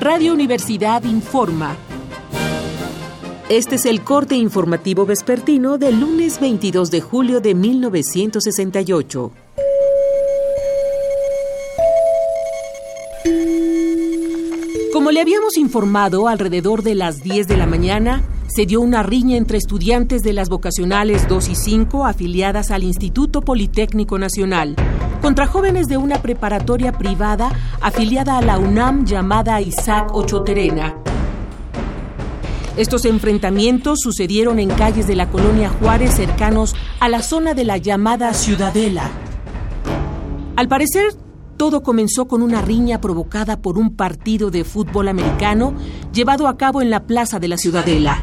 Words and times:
Radio 0.00 0.34
Universidad 0.34 1.04
informa. 1.04 1.74
Este 3.48 3.76
es 3.76 3.86
el 3.86 4.02
corte 4.02 4.36
informativo 4.36 5.06
vespertino 5.06 5.78
del 5.78 6.00
lunes 6.00 6.38
22 6.38 6.90
de 6.90 7.00
julio 7.00 7.40
de 7.40 7.54
1968. 7.54 9.32
Como 14.92 15.10
le 15.12 15.20
habíamos 15.22 15.56
informado, 15.56 16.28
alrededor 16.28 16.82
de 16.82 16.94
las 16.94 17.22
10 17.22 17.48
de 17.48 17.56
la 17.56 17.66
mañana 17.66 18.22
se 18.48 18.66
dio 18.66 18.82
una 18.82 19.02
riña 19.02 19.38
entre 19.38 19.56
estudiantes 19.56 20.22
de 20.22 20.34
las 20.34 20.50
vocacionales 20.50 21.26
2 21.26 21.48
y 21.48 21.54
5 21.54 22.04
afiliadas 22.04 22.70
al 22.70 22.84
Instituto 22.84 23.40
Politécnico 23.40 24.18
Nacional 24.18 24.76
contra 25.20 25.46
jóvenes 25.46 25.88
de 25.88 25.96
una 25.96 26.22
preparatoria 26.22 26.92
privada 26.92 27.50
afiliada 27.80 28.38
a 28.38 28.42
la 28.42 28.58
UNAM 28.58 29.04
llamada 29.04 29.60
Isaac 29.60 30.14
Ochoterena. 30.14 30.94
Estos 32.76 33.06
enfrentamientos 33.06 34.00
sucedieron 34.00 34.58
en 34.58 34.68
calles 34.68 35.06
de 35.06 35.16
la 35.16 35.30
colonia 35.30 35.70
Juárez 35.70 36.14
cercanos 36.14 36.74
a 37.00 37.08
la 37.08 37.22
zona 37.22 37.54
de 37.54 37.64
la 37.64 37.78
llamada 37.78 38.34
Ciudadela. 38.34 39.10
Al 40.56 40.68
parecer, 40.68 41.14
todo 41.56 41.82
comenzó 41.82 42.28
con 42.28 42.42
una 42.42 42.60
riña 42.60 43.00
provocada 43.00 43.62
por 43.62 43.78
un 43.78 43.96
partido 43.96 44.50
de 44.50 44.64
fútbol 44.64 45.08
americano 45.08 45.74
llevado 46.12 46.48
a 46.48 46.58
cabo 46.58 46.82
en 46.82 46.90
la 46.90 47.06
plaza 47.06 47.38
de 47.38 47.48
la 47.48 47.56
Ciudadela. 47.56 48.22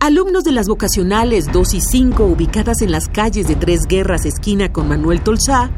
Alumnos 0.00 0.44
de 0.44 0.52
las 0.52 0.66
vocacionales 0.66 1.52
2 1.52 1.74
y 1.74 1.80
5, 1.80 2.24
ubicadas 2.24 2.82
en 2.82 2.90
las 2.90 3.08
calles 3.08 3.46
de 3.46 3.54
Tres 3.54 3.82
Guerras, 3.86 4.24
esquina 4.24 4.72
con 4.72 4.88
Manuel 4.88 5.20
Tolsá, 5.20 5.70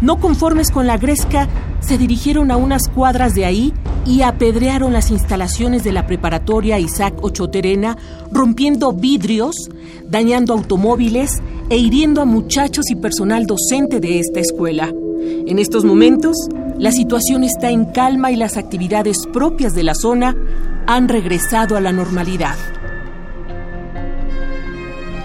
no 0.00 0.20
conformes 0.20 0.70
con 0.70 0.86
la 0.86 0.98
gresca, 0.98 1.48
se 1.80 1.98
dirigieron 1.98 2.50
a 2.50 2.56
unas 2.56 2.88
cuadras 2.88 3.34
de 3.34 3.44
ahí 3.44 3.72
y 4.06 4.22
apedrearon 4.22 4.92
las 4.92 5.10
instalaciones 5.10 5.84
de 5.84 5.92
la 5.92 6.06
preparatoria 6.06 6.78
Isaac 6.78 7.14
Ochoterena, 7.22 7.96
rompiendo 8.30 8.92
vidrios, 8.92 9.70
dañando 10.08 10.54
automóviles 10.54 11.42
e 11.70 11.76
hiriendo 11.76 12.20
a 12.20 12.26
muchachos 12.26 12.90
y 12.90 12.96
personal 12.96 13.46
docente 13.46 14.00
de 14.00 14.20
esta 14.20 14.40
escuela. 14.40 14.92
En 15.46 15.58
estos 15.58 15.84
momentos, 15.84 16.36
la 16.78 16.92
situación 16.92 17.44
está 17.44 17.70
en 17.70 17.86
calma 17.86 18.30
y 18.30 18.36
las 18.36 18.56
actividades 18.56 19.26
propias 19.32 19.74
de 19.74 19.84
la 19.84 19.94
zona 19.94 20.36
han 20.86 21.08
regresado 21.08 21.76
a 21.76 21.80
la 21.80 21.92
normalidad. 21.92 22.56